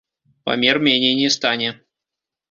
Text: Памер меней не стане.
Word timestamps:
Памер 0.49 0.75
меней 0.87 1.13
не 1.19 1.29
стане. 1.35 1.69